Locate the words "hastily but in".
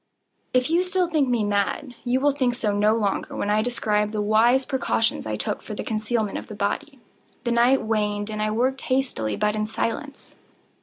8.81-9.67